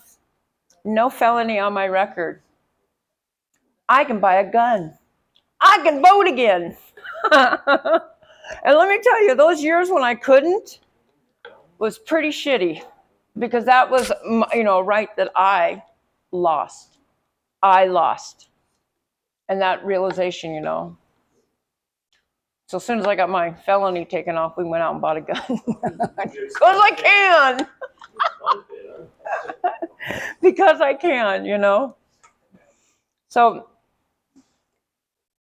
[0.85, 2.41] no felony on my record.
[3.89, 4.93] I can buy a gun.
[5.59, 6.77] I can vote again.
[7.31, 10.79] and let me tell you, those years when I couldn't
[11.79, 12.83] was pretty shitty
[13.39, 14.11] because that was,
[14.53, 15.83] you know, a right that I
[16.31, 16.97] lost.
[17.61, 18.49] I lost.
[19.49, 20.97] And that realization, you know.
[22.67, 25.17] So as soon as I got my felony taken off, we went out and bought
[25.17, 25.41] a gun.
[26.59, 27.67] Because I can.
[30.41, 31.95] because I can, you know.
[33.29, 33.67] So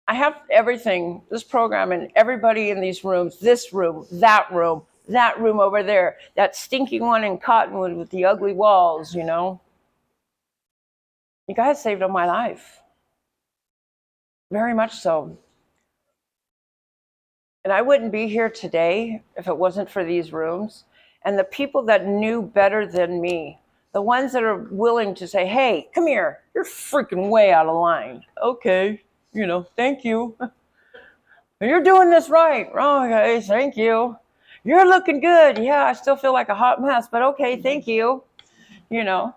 [0.08, 5.40] I have everything, this program, and everybody in these rooms, this room, that room, that
[5.40, 9.62] room over there, that stinky one in Cottonwood with the ugly walls, you know.
[11.48, 12.82] You guys saved up my life.
[14.52, 15.38] Very much so.
[17.64, 20.86] And I wouldn't be here today if it wasn't for these rooms
[21.24, 23.60] and the people that knew better than me,
[23.94, 27.76] the ones that are willing to say, hey, come here, you're freaking way out of
[27.76, 28.24] line.
[28.42, 29.02] Okay,
[29.34, 30.38] you know, thank you.
[31.62, 32.70] You're doing this right.
[32.78, 34.18] Oh, okay, thank you.
[34.66, 35.60] You're looking good.
[35.60, 38.24] Yeah, I still feel like a hot mess, but okay, thank you.
[38.90, 39.36] You know.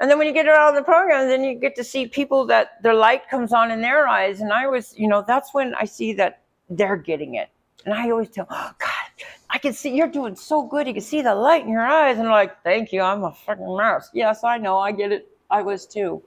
[0.00, 2.82] And then when you get around the program, then you get to see people that
[2.82, 4.40] their light comes on in their eyes.
[4.40, 7.48] And I was, you know, that's when I see that they're getting it.
[7.86, 10.86] And I always tell, oh, God, I can see you're doing so good.
[10.86, 12.18] You can see the light in your eyes.
[12.18, 13.00] And I'm like, thank you.
[13.00, 14.10] I'm a fucking mess.
[14.12, 14.78] Yes, I know.
[14.78, 15.28] I get it.
[15.50, 16.22] I was too.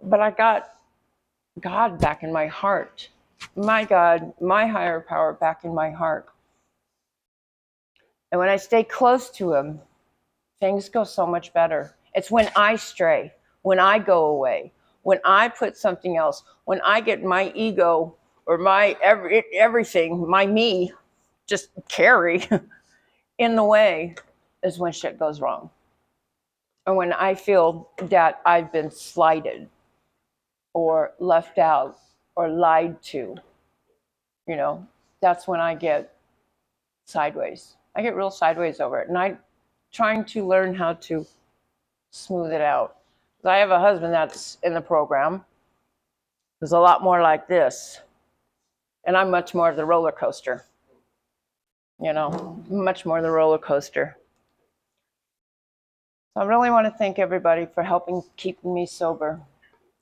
[0.00, 0.74] But I got
[1.60, 3.08] God back in my heart.
[3.56, 6.26] My God, my higher power back in my heart.
[8.32, 9.80] And when I stay close to Him,
[10.58, 11.94] things go so much better.
[12.14, 13.32] It's when I stray,
[13.62, 14.72] when I go away,
[15.02, 18.16] when I put something else, when I get my ego
[18.46, 20.92] or my every, everything, my me,
[21.46, 22.48] just carry
[23.38, 24.16] in the way,
[24.62, 25.70] is when shit goes wrong.
[26.86, 29.68] Or when I feel that I've been slighted
[30.72, 31.98] or left out
[32.36, 33.36] or lied to,
[34.46, 34.86] you know,
[35.20, 36.14] that's when I get
[37.06, 37.76] sideways.
[37.96, 39.08] I get real sideways over it.
[39.08, 39.38] And I'm
[39.92, 41.26] trying to learn how to
[42.10, 42.96] smooth it out.
[43.44, 45.44] I have a husband that's in the program
[46.60, 48.00] who's a lot more like this.
[49.06, 50.64] And I'm much more of the roller coaster.
[52.00, 54.16] You know, much more the roller coaster.
[56.34, 59.40] So I really want to thank everybody for helping keeping me sober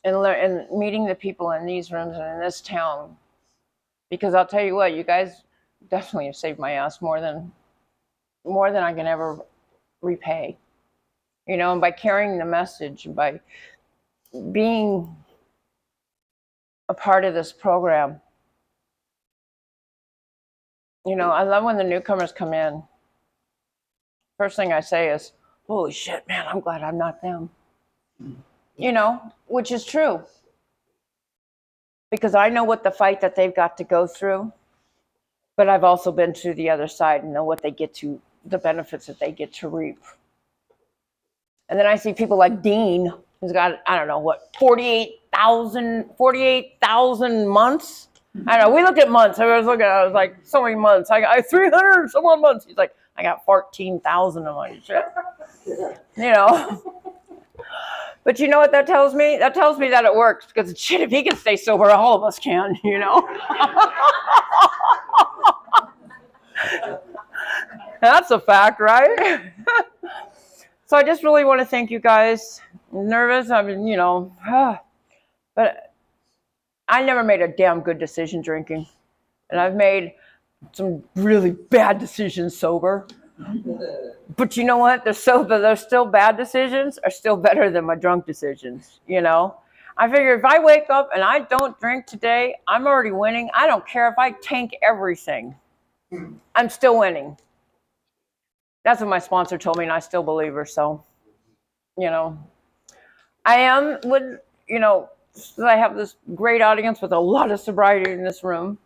[0.05, 3.17] and, lear- and meeting the people in these rooms and in this town.
[4.11, 5.43] Because I'll tell you what, you guys
[5.91, 7.51] definitely have saved my ass more than
[8.45, 9.39] more than I can ever
[10.01, 10.59] repay.
[11.47, 13.41] You know, and by carrying the message, by
[14.51, 15.15] being
[16.89, 18.21] a part of this program.
[21.07, 22.83] You know, I love when the newcomers come in.
[24.39, 25.33] First thing I say is,
[25.67, 27.49] Holy shit, man, I'm glad I'm not them.
[28.23, 28.35] Mm.
[28.77, 30.23] You know, which is true.
[32.11, 34.53] Because I know what the fight that they've got to go through,
[35.57, 38.59] but I've also been to the other side and know what they get to, the
[38.59, 39.99] benefits that they get to reap.
[41.69, 47.49] And then I see people like Dean, who's got, I don't know, what, 48,000 48,000
[47.49, 48.09] months?
[48.47, 48.77] I don't know.
[48.77, 49.39] We looked at months.
[49.39, 51.11] I was looking, I was like, so many months.
[51.11, 52.65] I got 300 and some odd months.
[52.67, 54.47] He's like, I got 14,000.
[54.47, 55.05] I'm like, shit.
[55.67, 57.01] You know?
[58.25, 59.37] But you know what that tells me?
[59.39, 62.23] That tells me that it works because shit, if he can stay sober, all of
[62.23, 63.29] us can, you know?
[68.01, 69.53] That's a fact, right?
[70.87, 72.61] so I just really want to thank you guys.
[72.93, 73.51] I'm nervous.
[73.51, 74.35] I mean, you know,
[75.55, 75.93] but
[76.89, 78.87] I never made a damn good decision drinking.
[79.51, 80.15] And I've made
[80.73, 83.07] some really bad decisions sober.
[84.37, 85.05] But you know what?
[85.05, 89.57] They're so they're still bad decisions are still better than my drunk decisions, you know?
[89.97, 93.51] I figure if I wake up and I don't drink today, I'm already winning.
[93.55, 95.55] I don't care if I tank everything.
[96.55, 97.37] I'm still winning.
[98.85, 100.67] That's what my sponsor told me, and I still believe her.
[100.67, 101.05] So,
[101.97, 102.39] you know,
[103.45, 105.09] I am would you know
[105.63, 108.79] I have this great audience with a lot of sobriety in this room.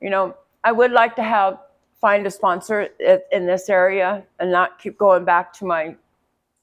[0.00, 1.58] You know, I would like to have
[2.00, 2.88] find a sponsor
[3.32, 5.96] in this area and not keep going back to my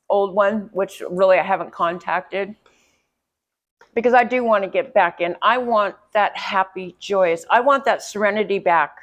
[0.10, 2.56] old one, which really I haven't contacted.
[3.96, 5.36] Because I do want to get back in.
[5.42, 7.46] I want that happy, joyous.
[7.50, 8.98] I want that serenity back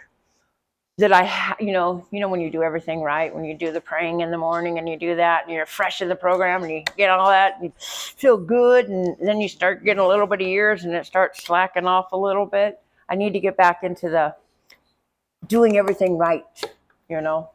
[0.98, 3.72] that I, ha- you know, you know when you do everything right, when you do
[3.72, 6.62] the praying in the morning and you do that, and you're fresh in the program,
[6.62, 10.06] and you get all that, and you feel good, and then you start getting a
[10.06, 12.80] little bit of years, and it starts slacking off a little bit.
[13.08, 14.34] I need to get back into the
[15.46, 16.44] doing everything right,
[17.08, 17.50] you know.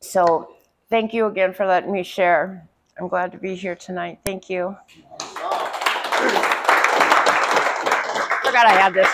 [0.00, 0.54] So,
[0.90, 2.68] thank you again for letting me share.
[2.98, 4.20] I'm glad to be here tonight.
[4.24, 4.76] Thank you.
[8.44, 9.08] Forgot I had this.